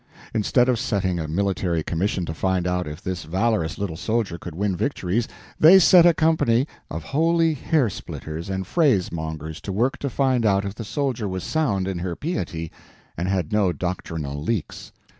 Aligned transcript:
Instead 0.33 0.67
of 0.67 0.79
setting 0.79 1.19
a 1.19 1.27
military 1.27 1.83
commission 1.83 2.25
to 2.25 2.33
find 2.33 2.65
out 2.65 2.87
if 2.87 3.03
this 3.03 3.21
valorous 3.23 3.77
little 3.77 3.95
soldier 3.95 4.39
could 4.39 4.55
win 4.55 4.75
victories, 4.75 5.27
they 5.59 5.77
set 5.77 6.07
a 6.07 6.13
company 6.15 6.67
of 6.89 7.03
holy 7.03 7.53
hair 7.53 7.87
splitters 7.87 8.49
and 8.49 8.65
phrase 8.65 9.11
mongers 9.11 9.61
to 9.61 9.71
work 9.71 9.99
to 9.99 10.09
find 10.09 10.43
out 10.43 10.65
if 10.65 10.73
the 10.73 10.83
soldier 10.83 11.27
was 11.29 11.43
sound 11.43 11.87
in 11.87 11.99
her 11.99 12.15
piety 12.15 12.71
and 13.15 13.27
had 13.27 13.51
no 13.53 13.71
doctrinal 13.71 14.41
leaks. 14.41 14.91